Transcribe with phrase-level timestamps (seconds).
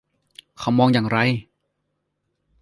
[0.59, 1.17] เขามองอย่างไร